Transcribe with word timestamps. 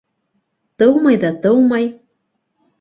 Тыумай 0.81 1.21
ҙа 1.25 1.33
тыумай... 1.45 1.89